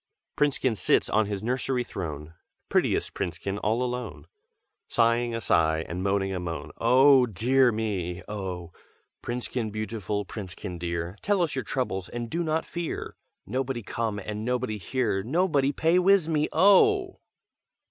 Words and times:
_"Princekin 0.35 0.75
sits 0.75 1.11
on 1.11 1.27
his 1.27 1.43
nursery 1.43 1.83
throne, 1.83 2.33
Prettiest 2.69 3.13
Princekin, 3.13 3.59
all 3.59 3.83
alone, 3.83 4.25
Sighing 4.87 5.35
a 5.35 5.41
sigh, 5.41 5.85
and 5.87 6.01
moaning 6.01 6.33
a 6.33 6.39
moan, 6.39 6.71
'Oh 6.79 7.27
dear 7.27 7.71
me! 7.71 8.23
oh!' 8.27 8.71
'Princekin 9.21 9.69
beautiful, 9.69 10.25
Princekin 10.25 10.79
dear, 10.79 11.15
Tell 11.21 11.43
us 11.43 11.53
your 11.53 11.63
troubles, 11.63 12.09
and 12.09 12.31
do 12.31 12.43
not 12.43 12.65
fear!' 12.65 13.15
'Nobody 13.45 13.83
come, 13.83 14.17
and 14.17 14.43
nobody 14.43 14.79
here, 14.79 15.21
Nobody 15.21 15.71
p'ay 15.71 15.99
wiz 15.99 16.27
me, 16.27 16.49
oh!' 16.51 17.19